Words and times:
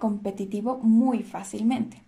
competitivo 0.00 0.78
muy 0.78 1.22
fácilmente, 1.22 2.02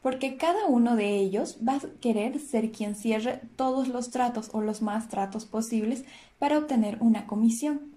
porque 0.00 0.38
cada 0.38 0.64
uno 0.64 0.96
de 0.96 1.16
ellos 1.16 1.58
va 1.66 1.74
a 1.74 2.00
querer 2.00 2.40
ser 2.40 2.72
quien 2.72 2.94
cierre 2.94 3.42
todos 3.56 3.88
los 3.88 4.10
tratos 4.10 4.48
o 4.54 4.62
los 4.62 4.80
más 4.80 5.08
tratos 5.08 5.44
posibles 5.44 6.06
para 6.38 6.56
obtener 6.56 6.96
una 7.00 7.26
comisión, 7.26 7.92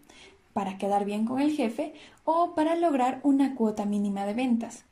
para 0.52 0.78
quedar 0.78 1.06
bien 1.06 1.24
con 1.24 1.40
el 1.40 1.52
jefe 1.52 1.94
o 2.26 2.54
para 2.56 2.76
lograr 2.76 3.22
una 3.24 3.56
cuota 3.56 3.86
mínima 3.86 4.26
de 4.26 4.34
ventas. 4.34 4.84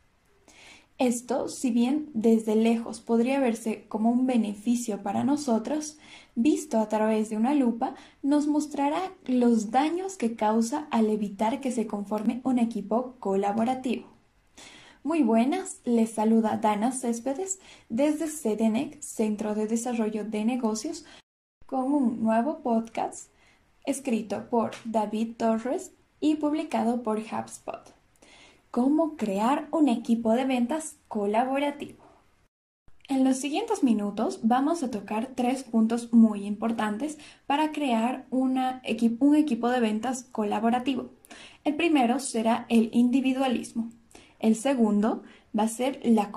Esto, 0.99 1.49
si 1.49 1.71
bien 1.71 2.09
desde 2.13 2.55
lejos 2.55 3.01
podría 3.01 3.39
verse 3.39 3.85
como 3.89 4.11
un 4.11 4.27
beneficio 4.27 5.01
para 5.01 5.23
nosotros, 5.23 5.97
visto 6.35 6.79
a 6.79 6.87
través 6.87 7.29
de 7.29 7.37
una 7.37 7.55
lupa, 7.55 7.95
nos 8.21 8.47
mostrará 8.47 9.11
los 9.25 9.71
daños 9.71 10.17
que 10.17 10.35
causa 10.35 10.87
al 10.91 11.09
evitar 11.09 11.61
que 11.61 11.71
se 11.71 11.87
conforme 11.87 12.41
un 12.43 12.59
equipo 12.59 13.15
colaborativo. 13.19 14.13
Muy 15.03 15.21
buenas, 15.21 15.81
les 15.83 16.11
saluda 16.11 16.57
Dana 16.57 16.91
Céspedes 16.93 17.59
desde 17.89 18.27
CDNEC, 18.27 19.01
Centro 19.01 19.53
de 19.53 19.67
Desarrollo 19.67 20.23
de 20.23 20.45
Negocios, 20.45 21.05
con 21.65 21.91
un 21.91 22.23
nuevo 22.23 22.59
podcast 22.59 23.29
escrito 23.85 24.49
por 24.49 24.71
David 24.85 25.35
Torres 25.35 25.91
y 26.21 26.35
publicado 26.35 27.03
por 27.03 27.19
HubSpot 27.19 27.93
cómo 28.73 29.17
crear 29.17 29.67
un 29.69 29.87
equipo 29.87 30.31
de 30.31 30.45
ventas 30.45 30.97
colaborativo. 31.07 32.03
En 33.07 33.23
los 33.23 33.37
siguientes 33.37 33.83
minutos 33.83 34.39
vamos 34.41 34.81
a 34.81 34.89
tocar 34.89 35.33
tres 35.35 35.63
puntos 35.63 36.11
muy 36.11 36.47
importantes 36.47 37.19
para 37.45 37.71
crear 37.71 38.25
un 38.31 38.57
equipo 38.83 39.69
de 39.69 39.79
ventas 39.79 40.23
colaborativo. 40.31 41.11
El 41.63 41.75
primero 41.75 42.17
será 42.17 42.65
el 42.67 42.89
individualismo. 42.93 43.91
El 44.43 44.57
segundo 44.57 45.23
va 45.57 45.63
a 45.63 45.67
ser 45.69 46.01
la, 46.03 46.31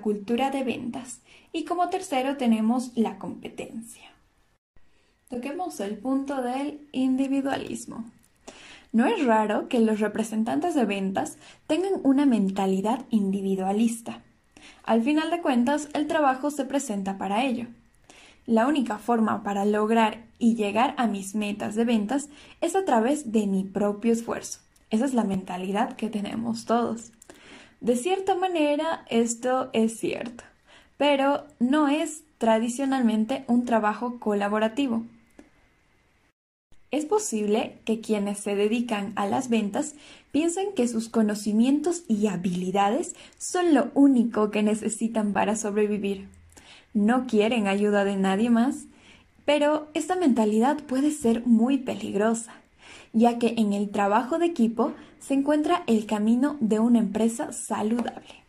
cultura 0.00 0.50
de 0.50 0.64
ventas. 0.64 1.20
Y 1.52 1.66
como 1.66 1.90
tercero 1.90 2.38
tenemos 2.38 2.92
la 2.96 3.18
competencia. 3.18 4.10
Toquemos 5.28 5.78
el 5.80 5.98
punto 5.98 6.40
del 6.40 6.88
individualismo. 6.92 8.06
No 8.90 9.04
es 9.04 9.22
raro 9.26 9.68
que 9.68 9.80
los 9.80 10.00
representantes 10.00 10.74
de 10.74 10.86
ventas 10.86 11.36
tengan 11.66 12.00
una 12.04 12.24
mentalidad 12.24 13.04
individualista. 13.10 14.22
Al 14.82 15.02
final 15.02 15.30
de 15.30 15.42
cuentas, 15.42 15.90
el 15.92 16.06
trabajo 16.06 16.50
se 16.50 16.64
presenta 16.64 17.18
para 17.18 17.44
ello. 17.44 17.66
La 18.46 18.66
única 18.66 18.96
forma 18.96 19.42
para 19.42 19.66
lograr 19.66 20.24
y 20.38 20.54
llegar 20.54 20.94
a 20.96 21.06
mis 21.06 21.34
metas 21.34 21.74
de 21.74 21.84
ventas 21.84 22.30
es 22.62 22.74
a 22.76 22.86
través 22.86 23.30
de 23.30 23.46
mi 23.46 23.64
propio 23.64 24.10
esfuerzo. 24.10 24.60
Esa 24.88 25.04
es 25.04 25.12
la 25.12 25.24
mentalidad 25.24 25.96
que 25.96 26.08
tenemos 26.08 26.64
todos. 26.64 27.12
De 27.82 27.96
cierta 27.96 28.36
manera, 28.36 29.04
esto 29.10 29.68
es 29.72 29.98
cierto, 29.98 30.44
pero 30.98 31.42
no 31.58 31.88
es 31.88 32.22
tradicionalmente 32.38 33.42
un 33.48 33.64
trabajo 33.64 34.20
colaborativo. 34.20 35.02
Es 36.92 37.06
posible 37.06 37.80
que 37.84 38.00
quienes 38.00 38.38
se 38.38 38.54
dedican 38.54 39.12
a 39.16 39.26
las 39.26 39.48
ventas 39.48 39.96
piensen 40.30 40.74
que 40.76 40.86
sus 40.86 41.08
conocimientos 41.08 42.04
y 42.06 42.28
habilidades 42.28 43.16
son 43.36 43.74
lo 43.74 43.90
único 43.94 44.52
que 44.52 44.62
necesitan 44.62 45.32
para 45.32 45.56
sobrevivir. 45.56 46.28
No 46.94 47.26
quieren 47.26 47.66
ayuda 47.66 48.04
de 48.04 48.14
nadie 48.14 48.48
más, 48.48 48.84
pero 49.44 49.88
esta 49.94 50.14
mentalidad 50.14 50.76
puede 50.84 51.10
ser 51.10 51.44
muy 51.46 51.78
peligrosa, 51.78 52.61
ya 53.12 53.38
que 53.38 53.54
en 53.58 53.72
el 53.72 53.90
trabajo 53.90 54.38
de 54.38 54.46
equipo 54.46 54.92
se 55.18 55.34
encuentra 55.34 55.84
el 55.86 56.06
camino 56.06 56.56
de 56.60 56.78
una 56.78 56.98
empresa 56.98 57.52
saludable. 57.52 58.42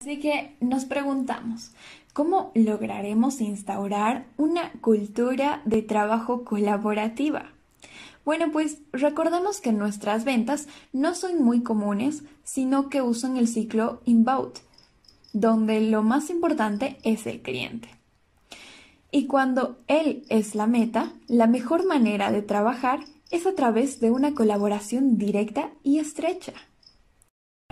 Así 0.00 0.18
que 0.18 0.56
nos 0.60 0.84
preguntamos, 0.84 1.72
¿Cómo 2.12 2.52
lograremos 2.54 3.40
instaurar 3.40 4.26
una 4.36 4.70
cultura 4.82 5.62
de 5.64 5.80
trabajo 5.80 6.44
colaborativa? 6.44 7.52
Bueno, 8.22 8.52
pues 8.52 8.82
recordemos 8.92 9.62
que 9.62 9.72
nuestras 9.72 10.26
ventas 10.26 10.68
no 10.92 11.14
son 11.14 11.42
muy 11.42 11.62
comunes, 11.62 12.22
sino 12.44 12.90
que 12.90 13.00
usan 13.00 13.38
el 13.38 13.48
ciclo 13.48 14.02
inbound, 14.04 14.52
donde 15.32 15.80
lo 15.80 16.02
más 16.02 16.28
importante 16.28 16.98
es 17.02 17.26
el 17.26 17.40
cliente. 17.40 17.88
Y 19.10 19.26
cuando 19.26 19.78
él 19.88 20.26
es 20.28 20.54
la 20.54 20.66
meta, 20.66 21.14
la 21.28 21.46
mejor 21.46 21.86
manera 21.86 22.30
de 22.30 22.42
trabajar 22.42 23.00
es 23.32 23.46
a 23.46 23.54
través 23.54 23.98
de 23.98 24.10
una 24.10 24.34
colaboración 24.34 25.16
directa 25.16 25.70
y 25.82 25.98
estrecha. 25.98 26.52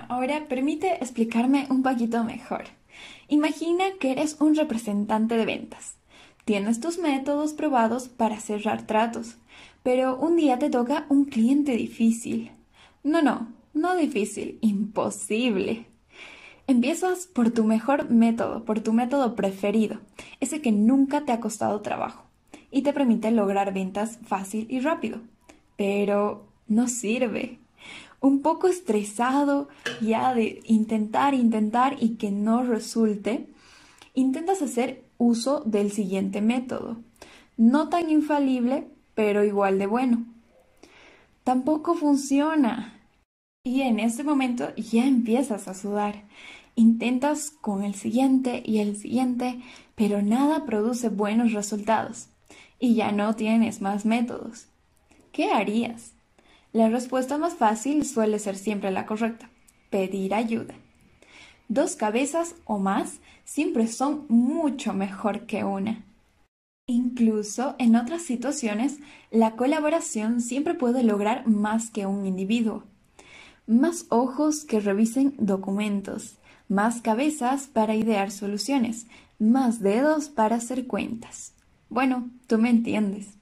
Ahora 0.08 0.48
permite 0.48 0.94
explicarme 0.94 1.66
un 1.70 1.82
poquito 1.82 2.24
mejor. 2.24 2.64
Imagina 3.28 3.84
que 4.00 4.10
eres 4.10 4.38
un 4.40 4.56
representante 4.56 5.36
de 5.36 5.44
ventas. 5.44 5.96
Tienes 6.46 6.80
tus 6.80 6.98
métodos 6.98 7.52
probados 7.52 8.08
para 8.08 8.40
cerrar 8.40 8.86
tratos, 8.86 9.36
pero 9.82 10.16
un 10.16 10.36
día 10.36 10.58
te 10.58 10.70
toca 10.70 11.04
un 11.10 11.26
cliente 11.26 11.76
difícil. 11.76 12.50
No, 13.04 13.20
no, 13.20 13.52
no 13.74 13.94
difícil, 13.96 14.58
imposible. 14.62 15.86
Empiezas 16.66 17.26
por 17.26 17.50
tu 17.50 17.64
mejor 17.64 18.10
método, 18.10 18.64
por 18.64 18.80
tu 18.80 18.94
método 18.94 19.36
preferido, 19.36 20.00
ese 20.40 20.62
que 20.62 20.72
nunca 20.72 21.26
te 21.26 21.32
ha 21.32 21.40
costado 21.40 21.82
trabajo 21.82 22.24
y 22.70 22.82
te 22.82 22.92
permite 22.92 23.30
lograr 23.30 23.74
ventas 23.74 24.18
fácil 24.24 24.66
y 24.70 24.80
rápido. 24.80 25.20
Pero 25.80 26.44
no 26.68 26.88
sirve 26.88 27.58
un 28.20 28.42
poco 28.42 28.68
estresado 28.68 29.70
ya 30.02 30.34
de 30.34 30.60
intentar, 30.66 31.32
intentar 31.32 31.96
y 31.98 32.16
que 32.16 32.30
no 32.30 32.62
resulte, 32.62 33.46
intentas 34.12 34.60
hacer 34.60 35.04
uso 35.16 35.60
del 35.60 35.90
siguiente 35.90 36.42
método. 36.42 36.98
No 37.56 37.88
tan 37.88 38.10
infalible, 38.10 38.88
pero 39.14 39.42
igual 39.42 39.78
de 39.78 39.86
bueno. 39.86 40.26
Tampoco 41.44 41.94
funciona. 41.94 43.00
Y 43.64 43.80
en 43.80 44.00
ese 44.00 44.22
momento 44.22 44.74
ya 44.76 45.06
empiezas 45.06 45.66
a 45.66 45.72
sudar. 45.72 46.24
Intentas 46.74 47.50
con 47.50 47.84
el 47.84 47.94
siguiente 47.94 48.62
y 48.66 48.80
el 48.80 48.98
siguiente, 48.98 49.62
pero 49.94 50.20
nada 50.20 50.66
produce 50.66 51.08
buenos 51.08 51.54
resultados. 51.54 52.28
Y 52.78 52.96
ya 52.96 53.12
no 53.12 53.34
tienes 53.34 53.80
más 53.80 54.04
métodos. 54.04 54.69
¿Qué 55.32 55.52
harías? 55.52 56.12
La 56.72 56.88
respuesta 56.88 57.38
más 57.38 57.54
fácil 57.54 58.04
suele 58.04 58.38
ser 58.38 58.56
siempre 58.56 58.90
la 58.90 59.06
correcta, 59.06 59.50
pedir 59.90 60.34
ayuda. 60.34 60.74
Dos 61.68 61.94
cabezas 61.94 62.56
o 62.64 62.78
más 62.78 63.20
siempre 63.44 63.86
son 63.86 64.26
mucho 64.28 64.92
mejor 64.92 65.46
que 65.46 65.62
una. 65.62 66.04
Incluso 66.86 67.76
en 67.78 67.94
otras 67.94 68.22
situaciones, 68.22 68.98
la 69.30 69.54
colaboración 69.54 70.40
siempre 70.40 70.74
puede 70.74 71.04
lograr 71.04 71.46
más 71.46 71.90
que 71.90 72.06
un 72.06 72.26
individuo. 72.26 72.82
Más 73.68 74.06
ojos 74.08 74.64
que 74.64 74.80
revisen 74.80 75.34
documentos, 75.38 76.38
más 76.68 77.02
cabezas 77.02 77.68
para 77.68 77.94
idear 77.94 78.32
soluciones, 78.32 79.06
más 79.38 79.80
dedos 79.80 80.28
para 80.28 80.56
hacer 80.56 80.88
cuentas. 80.88 81.54
Bueno, 81.88 82.30
tú 82.48 82.58
me 82.58 82.70
entiendes. 82.70 83.39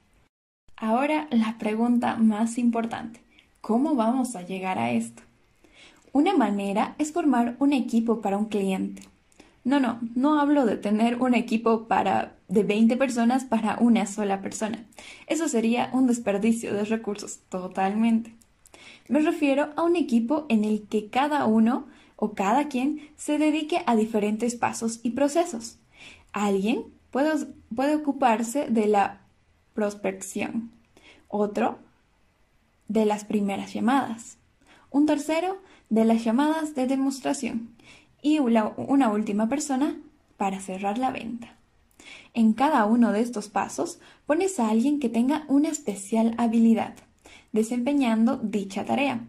Ahora 0.81 1.27
la 1.31 1.57
pregunta 1.57 2.15
más 2.15 2.57
importante. 2.57 3.19
¿Cómo 3.59 3.95
vamos 3.95 4.37
a 4.37 4.43
llegar 4.43 4.79
a 4.79 4.91
esto? 4.91 5.23
Una 6.13 6.37
manera 6.37 6.95
es 6.97 7.11
formar 7.11 7.57
un 7.59 7.73
equipo 7.73 8.21
para 8.21 8.37
un 8.37 8.45
cliente. 8.45 9.01
No, 9.65 9.81
no, 9.81 9.99
no 10.15 10.39
hablo 10.39 10.65
de 10.65 10.77
tener 10.77 11.21
un 11.21 11.33
equipo 11.35 11.89
para 11.89 12.37
de 12.47 12.63
20 12.63 12.95
personas 12.95 13.43
para 13.43 13.77
una 13.81 14.05
sola 14.05 14.41
persona. 14.41 14.85
Eso 15.27 15.49
sería 15.49 15.89
un 15.91 16.07
desperdicio 16.07 16.73
de 16.73 16.85
recursos 16.85 17.39
totalmente. 17.49 18.33
Me 19.09 19.19
refiero 19.19 19.73
a 19.75 19.83
un 19.83 19.97
equipo 19.97 20.45
en 20.47 20.63
el 20.63 20.83
que 20.87 21.09
cada 21.09 21.45
uno 21.45 21.87
o 22.15 22.35
cada 22.35 22.69
quien 22.69 23.01
se 23.17 23.37
dedique 23.37 23.81
a 23.85 23.97
diferentes 23.97 24.55
pasos 24.55 25.01
y 25.03 25.11
procesos. 25.11 25.77
Alguien 26.31 26.85
puede, 27.11 27.47
puede 27.75 27.95
ocuparse 27.95 28.67
de 28.69 28.87
la 28.87 29.19
prospección, 29.79 30.71
otro 31.29 31.79
de 32.89 33.05
las 33.05 33.23
primeras 33.23 33.73
llamadas, 33.73 34.37
un 34.91 35.05
tercero 35.05 35.57
de 35.89 36.03
las 36.03 36.21
llamadas 36.21 36.75
de 36.75 36.85
demostración 36.85 37.69
y 38.21 38.39
una, 38.39 38.73
última 39.09 39.47
persona 39.47 39.97
para 40.35 40.59
cerrar 40.59 40.97
la 40.97 41.11
venta. 41.11 41.55
En 42.33 42.51
cada 42.51 42.85
uno 42.87 43.13
de 43.13 43.21
estos 43.21 43.47
pasos 43.47 44.01
pones 44.25 44.59
a 44.59 44.69
alguien 44.69 44.99
que 44.99 45.07
tenga 45.07 45.45
una 45.47 45.69
especial 45.69 46.35
habilidad, 46.37 46.95
desempeñando 47.53 48.35
dicha 48.35 48.83
tarea. 48.83 49.27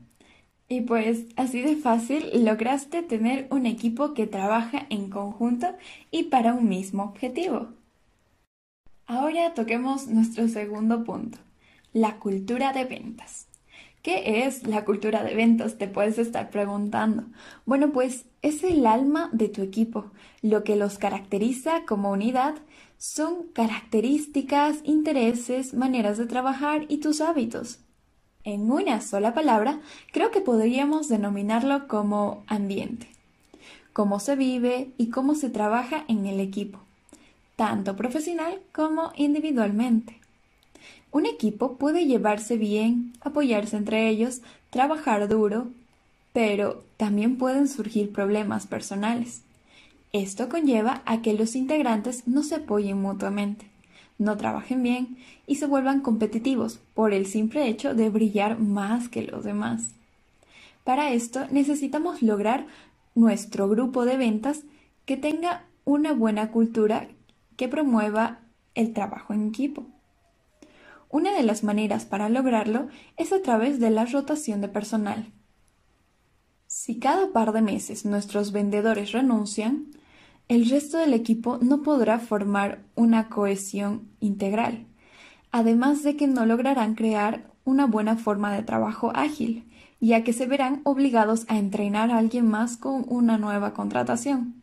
Y 0.67 0.81
pues 0.81 1.27
así 1.37 1.63
de 1.63 1.77
fácil 1.77 2.45
lograste 2.45 3.05
tener 3.05 3.47
un 3.51 3.67
equipo 3.67 4.15
que 4.15 4.27
trabaja 4.27 4.87
en 4.91 5.11
conjunto 5.11 5.69
y 6.11 6.25
para 6.25 6.55
un 6.55 6.69
mismo 6.69 7.05
objetivo. 7.05 7.69
Ahora 9.13 9.55
toquemos 9.55 10.07
nuestro 10.07 10.47
segundo 10.47 11.03
punto, 11.03 11.39
la 11.93 12.21
cultura 12.21 12.73
de 12.73 12.85
ventas. 12.85 13.49
¿Qué 14.03 14.47
es 14.47 14.69
la 14.69 14.85
cultura 14.85 15.25
de 15.25 15.35
ventas? 15.35 15.79
Te 15.79 15.89
puedes 15.89 16.17
estar 16.17 16.49
preguntando. 16.51 17.25
Bueno, 17.67 17.91
pues 17.91 18.27
es 18.41 18.63
el 18.63 18.87
alma 18.87 19.29
de 19.33 19.49
tu 19.49 19.63
equipo. 19.63 20.13
Lo 20.43 20.63
que 20.63 20.77
los 20.77 20.97
caracteriza 20.97 21.85
como 21.89 22.13
unidad 22.13 22.55
son 22.99 23.49
características, 23.53 24.79
intereses, 24.85 25.75
maneras 25.75 26.17
de 26.17 26.27
trabajar 26.27 26.85
y 26.87 26.99
tus 26.99 27.21
hábitos. 27.21 27.81
En 28.45 28.71
una 28.71 29.01
sola 29.01 29.35
palabra, 29.35 29.81
creo 30.13 30.31
que 30.31 30.41
podríamos 30.41 31.09
denominarlo 31.09 31.89
como 31.89 32.45
ambiente. 32.47 33.09
Cómo 33.93 34.21
se 34.21 34.37
vive 34.37 34.93
y 34.99 35.11
cómo 35.11 35.35
se 35.35 35.51
trabaja 35.51 36.05
en 36.07 36.27
el 36.27 36.39
equipo, 36.39 36.85
tanto 37.61 37.95
profesional 37.95 38.59
como 38.73 39.13
individualmente. 39.17 40.19
Un 41.13 41.27
equipo 41.27 41.77
puede 41.77 42.07
llevarse 42.07 42.57
bien, 42.57 43.13
apoyarse 43.21 43.77
entre 43.77 44.09
ellos, 44.09 44.41
trabajar 44.71 45.29
duro, 45.29 45.69
pero 46.33 46.83
también 46.97 47.37
pueden 47.37 47.69
surgir 47.69 48.15
problemas 48.15 48.67
personales. 48.67 49.43
Esto 50.15 50.49
conlleva 50.49 51.03
a 51.05 51.21
que 51.21 51.35
los 51.35 51.55
integrantes 51.55 52.27
no 52.27 52.45
se 52.45 52.55
apoyen 52.55 53.03
mutuamente, 53.03 53.67
no 54.17 54.39
trabajen 54.39 54.83
bien 54.83 55.19
y 55.47 55.57
se 55.57 55.67
vuelvan 55.67 56.01
competitivos 56.01 56.81
por 56.95 57.13
el 57.13 57.27
simple 57.27 57.69
hecho 57.69 57.95
de 57.95 58.09
brillar 58.09 58.59
más 58.59 59.11
que 59.11 59.21
los 59.21 59.45
demás. 59.45 59.91
Para 60.83 61.13
esto 61.13 61.47
necesitamos 61.51 62.23
lograr 62.23 62.67
nuestro 63.15 63.69
grupo 63.69 64.07
de 64.07 64.17
ventas 64.17 64.63
que 65.05 65.19
tenga 65.19 65.67
una 65.85 66.15
buena 66.15 66.53
cultura 66.53 67.07
que 67.61 67.69
promueva 67.69 68.39
el 68.75 68.95
trabajo 68.95 69.35
en 69.35 69.49
equipo. 69.49 69.85
Una 71.11 71.35
de 71.35 71.43
las 71.43 71.63
maneras 71.63 72.07
para 72.07 72.31
lograrlo 72.31 72.89
es 73.19 73.35
a 73.35 73.43
través 73.43 73.79
de 73.79 73.91
la 73.91 74.07
rotación 74.07 74.63
de 74.63 74.69
personal. 74.69 75.31
Si 76.67 76.99
cada 76.99 77.35
par 77.35 77.53
de 77.53 77.61
meses 77.61 78.07
nuestros 78.07 78.53
vendedores 78.53 79.13
renuncian, 79.13 79.89
el 80.49 80.71
resto 80.71 80.97
del 80.97 81.13
equipo 81.13 81.59
no 81.61 81.83
podrá 81.83 82.19
formar 82.19 82.83
una 82.95 83.29
cohesión 83.29 84.09
integral, 84.21 84.87
además 85.51 86.03
de 86.03 86.17
que 86.17 86.29
no 86.29 86.47
lograrán 86.47 86.95
crear 86.95 87.51
una 87.65 87.85
buena 87.85 88.17
forma 88.17 88.55
de 88.55 88.63
trabajo 88.63 89.13
ágil, 89.15 89.69
ya 90.01 90.25
que 90.25 90.33
se 90.33 90.47
verán 90.47 90.81
obligados 90.85 91.45
a 91.49 91.59
entrenar 91.59 92.11
a 92.11 92.17
alguien 92.17 92.49
más 92.49 92.79
con 92.79 93.05
una 93.07 93.37
nueva 93.37 93.75
contratación. 93.75 94.60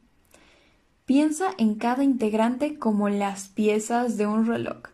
Piensa 1.07 1.51
en 1.57 1.75
cada 1.75 2.04
integrante 2.04 2.77
como 2.77 3.07
las 3.07 3.48
piezas 3.48 4.18
de 4.18 4.27
un 4.27 4.45
reloj. 4.45 4.89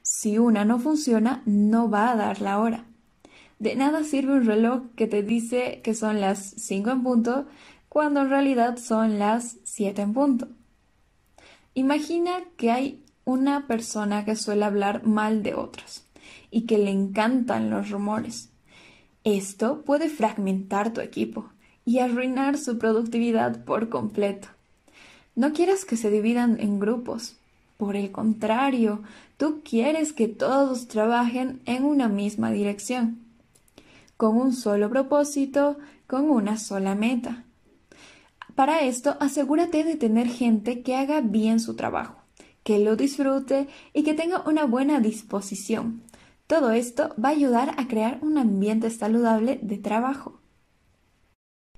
Si 0.00 0.38
una 0.38 0.64
no 0.64 0.78
funciona, 0.78 1.42
no 1.44 1.90
va 1.90 2.10
a 2.10 2.16
dar 2.16 2.40
la 2.40 2.58
hora. 2.58 2.86
De 3.58 3.76
nada 3.76 4.02
sirve 4.02 4.32
un 4.32 4.46
reloj 4.46 4.84
que 4.96 5.06
te 5.06 5.22
dice 5.22 5.82
que 5.84 5.92
son 5.92 6.22
las 6.22 6.38
5 6.56 6.90
en 6.90 7.02
punto 7.02 7.46
cuando 7.90 8.22
en 8.22 8.30
realidad 8.30 8.78
son 8.78 9.18
las 9.18 9.58
7 9.64 10.00
en 10.00 10.14
punto. 10.14 10.48
Imagina 11.74 12.44
que 12.56 12.70
hay 12.70 13.04
una 13.26 13.66
persona 13.66 14.24
que 14.24 14.36
suele 14.36 14.64
hablar 14.64 15.04
mal 15.04 15.42
de 15.42 15.52
otros 15.52 16.06
y 16.50 16.62
que 16.62 16.78
le 16.78 16.92
encantan 16.92 17.68
los 17.68 17.90
rumores. 17.90 18.48
Esto 19.22 19.82
puede 19.84 20.08
fragmentar 20.08 20.94
tu 20.94 21.02
equipo 21.02 21.50
y 21.84 21.98
arruinar 21.98 22.56
su 22.56 22.78
productividad 22.78 23.66
por 23.66 23.90
completo. 23.90 24.48
No 25.38 25.52
quieras 25.52 25.84
que 25.84 25.96
se 25.96 26.10
dividan 26.10 26.58
en 26.58 26.80
grupos. 26.80 27.36
Por 27.76 27.94
el 27.94 28.10
contrario, 28.10 29.04
tú 29.36 29.60
quieres 29.62 30.12
que 30.12 30.26
todos 30.26 30.88
trabajen 30.88 31.60
en 31.64 31.84
una 31.84 32.08
misma 32.08 32.50
dirección, 32.50 33.20
con 34.16 34.36
un 34.36 34.52
solo 34.52 34.90
propósito, 34.90 35.78
con 36.08 36.28
una 36.28 36.56
sola 36.56 36.96
meta. 36.96 37.44
Para 38.56 38.80
esto, 38.80 39.16
asegúrate 39.20 39.84
de 39.84 39.94
tener 39.94 40.26
gente 40.26 40.82
que 40.82 40.96
haga 40.96 41.20
bien 41.20 41.60
su 41.60 41.76
trabajo, 41.76 42.16
que 42.64 42.80
lo 42.80 42.96
disfrute 42.96 43.68
y 43.94 44.02
que 44.02 44.14
tenga 44.14 44.42
una 44.44 44.64
buena 44.64 44.98
disposición. 44.98 46.02
Todo 46.48 46.72
esto 46.72 47.14
va 47.14 47.28
a 47.28 47.32
ayudar 47.38 47.76
a 47.76 47.86
crear 47.86 48.18
un 48.22 48.38
ambiente 48.38 48.90
saludable 48.90 49.60
de 49.62 49.78
trabajo. 49.78 50.40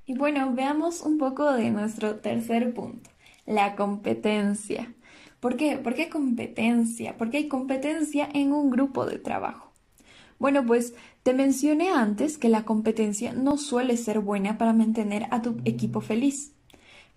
Y 0.06 0.14
bueno, 0.14 0.54
veamos 0.54 1.02
un 1.02 1.18
poco 1.18 1.52
de 1.52 1.70
nuestro 1.70 2.20
tercer 2.20 2.72
punto, 2.72 3.10
la 3.50 3.74
competencia. 3.74 4.94
¿Por 5.40 5.56
qué? 5.56 5.76
¿Por 5.76 5.94
qué 5.94 6.08
competencia? 6.08 7.16
Porque 7.16 7.38
hay 7.38 7.48
competencia 7.48 8.28
en 8.32 8.52
un 8.52 8.70
grupo 8.70 9.06
de 9.06 9.18
trabajo. 9.18 9.72
Bueno, 10.38 10.64
pues 10.64 10.94
te 11.24 11.34
mencioné 11.34 11.90
antes 11.90 12.38
que 12.38 12.48
la 12.48 12.64
competencia 12.64 13.32
no 13.32 13.58
suele 13.58 13.96
ser 13.96 14.20
buena 14.20 14.56
para 14.56 14.72
mantener 14.72 15.26
a 15.30 15.42
tu 15.42 15.56
equipo 15.64 16.00
feliz. 16.00 16.52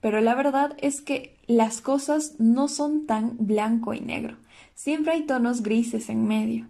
Pero 0.01 0.21
la 0.21 0.35
verdad 0.35 0.75
es 0.81 1.01
que 1.01 1.37
las 1.45 1.81
cosas 1.81 2.35
no 2.39 2.67
son 2.67 3.05
tan 3.05 3.37
blanco 3.37 3.93
y 3.93 4.01
negro. 4.01 4.37
Siempre 4.73 5.13
hay 5.13 5.21
tonos 5.27 5.61
grises 5.61 6.09
en 6.09 6.27
medio. 6.27 6.67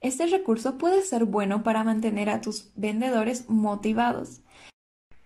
Este 0.00 0.26
recurso 0.26 0.76
puede 0.76 1.02
ser 1.02 1.24
bueno 1.24 1.62
para 1.62 1.84
mantener 1.84 2.28
a 2.28 2.42
tus 2.42 2.70
vendedores 2.76 3.48
motivados. 3.48 4.42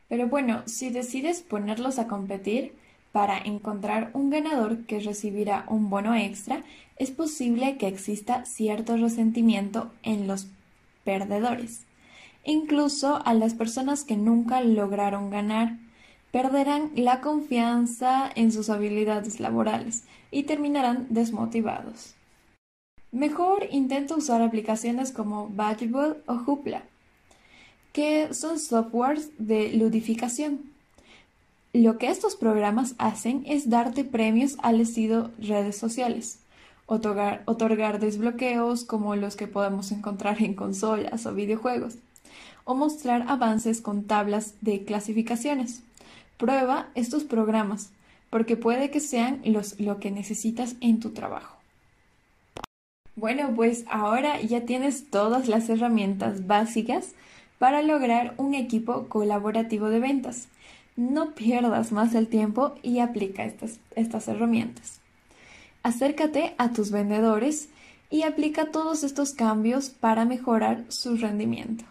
Pero 0.08 0.28
bueno, 0.28 0.62
si 0.66 0.90
decides 0.90 1.42
ponerlos 1.42 1.98
a 1.98 2.06
competir, 2.06 2.74
para 3.18 3.36
encontrar 3.36 4.12
un 4.14 4.30
ganador 4.30 4.86
que 4.86 5.00
recibirá 5.00 5.64
un 5.66 5.90
bono 5.90 6.14
extra, 6.14 6.62
es 6.94 7.10
posible 7.10 7.76
que 7.76 7.88
exista 7.88 8.44
cierto 8.44 8.96
resentimiento 8.96 9.90
en 10.04 10.28
los 10.28 10.46
perdedores. 11.02 11.82
Incluso 12.44 13.20
a 13.26 13.34
las 13.34 13.54
personas 13.54 14.04
que 14.04 14.16
nunca 14.16 14.60
lograron 14.60 15.30
ganar, 15.30 15.78
perderán 16.30 16.92
la 16.94 17.20
confianza 17.20 18.30
en 18.36 18.52
sus 18.52 18.70
habilidades 18.70 19.40
laborales 19.40 20.04
y 20.30 20.44
terminarán 20.44 21.08
desmotivados. 21.10 22.14
Mejor 23.10 23.66
intenta 23.72 24.14
usar 24.14 24.42
aplicaciones 24.42 25.10
como 25.10 25.48
Badgeable 25.48 26.20
o 26.28 26.34
Hoopla, 26.34 26.84
que 27.92 28.32
son 28.32 28.60
softwares 28.60 29.32
de 29.38 29.72
ludificación 29.72 30.77
lo 31.78 31.96
que 31.96 32.08
estos 32.08 32.34
programas 32.34 32.94
hacen 32.98 33.44
es 33.46 33.70
darte 33.70 34.04
premios 34.04 34.56
al 34.62 34.80
estilo 34.80 35.30
redes 35.38 35.76
sociales, 35.76 36.40
otorgar, 36.86 38.00
desbloqueos 38.00 38.84
como 38.84 39.14
los 39.14 39.36
que 39.36 39.46
podemos 39.46 39.92
encontrar 39.92 40.42
en 40.42 40.54
consolas 40.54 41.24
o 41.26 41.34
videojuegos, 41.34 41.94
o 42.64 42.74
mostrar 42.74 43.26
avances 43.28 43.80
con 43.80 44.04
tablas 44.04 44.54
de 44.60 44.84
clasificaciones. 44.84 45.82
Prueba 46.36 46.88
estos 46.96 47.22
programas, 47.22 47.90
porque 48.28 48.56
puede 48.56 48.90
que 48.90 49.00
sean 49.00 49.40
los, 49.44 49.78
lo 49.78 50.00
que 50.00 50.10
necesitas 50.10 50.74
en 50.80 50.98
tu 50.98 51.10
trabajo. 51.10 51.58
Bueno, 53.14 53.52
pues 53.54 53.84
ahora 53.88 54.40
ya 54.40 54.62
tienes 54.62 55.10
todas 55.10 55.48
las 55.48 55.68
herramientas 55.68 56.46
básicas 56.46 57.14
para 57.58 57.82
lograr 57.82 58.34
un 58.36 58.54
equipo 58.54 59.06
colaborativo 59.08 59.90
de 59.90 60.00
ventas 60.00 60.48
no 60.98 61.32
pierdas 61.36 61.92
más 61.92 62.12
el 62.16 62.26
tiempo 62.26 62.74
y 62.82 62.98
aplica 62.98 63.44
estas, 63.44 64.28
herramientas. 64.28 65.00
Acércate 65.84 66.56
a 66.58 66.72
tus 66.72 66.90
vendedores 66.90 67.68
y 68.10 68.22
aplica 68.22 68.72
todos 68.72 69.04
estos 69.04 69.32
cambios 69.32 69.90
para 69.90 70.24
mejorar 70.24 70.84
su 70.88 71.16
rendimiento. 71.16 71.84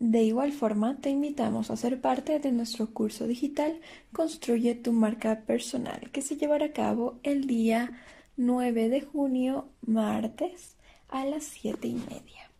De 0.00 0.22
igual 0.22 0.52
forma, 0.52 0.96
te 0.96 1.10
invitamos 1.10 1.70
a 1.70 1.76
ser 1.76 2.00
parte 2.00 2.38
de 2.38 2.50
nuestro 2.50 2.86
curso 2.86 3.26
digital 3.26 3.78
Construye 4.12 4.74
tu 4.74 4.92
marca 4.94 5.40
personal, 5.40 6.08
que 6.10 6.22
se 6.22 6.36
llevará 6.36 6.66
a 6.66 6.72
cabo 6.72 7.18
el 7.24 7.46
día 7.46 7.92
9 8.38 8.88
de 8.88 9.02
junio, 9.02 9.68
martes, 9.82 10.76
a 11.10 11.26
las 11.26 11.44
7 11.44 11.86
y 11.86 11.94
media. 11.94 12.50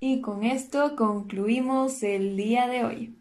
Y 0.00 0.20
con 0.22 0.42
esto 0.42 0.96
concluimos 0.96 2.02
el 2.02 2.36
día 2.36 2.66
de 2.66 2.84
hoy. 2.84 3.16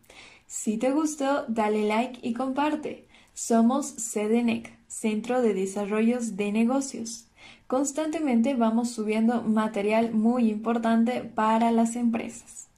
Si 0.47 0.77
te 0.77 0.91
gustó, 0.91 1.45
dale 1.47 1.87
like 1.87 2.19
y 2.21 2.33
comparte. 2.33 3.07
Somos 3.33 3.95
CDNEC, 3.97 4.77
Centro 4.87 5.41
de 5.41 5.53
Desarrollos 5.53 6.37
de 6.37 6.51
Negocios. 6.51 7.27
Constantemente 7.67 8.53
vamos 8.53 8.91
subiendo 8.91 9.41
material 9.41 10.13
muy 10.13 10.49
importante 10.49 11.21
para 11.21 11.71
las 11.71 11.95
empresas. 11.95 12.69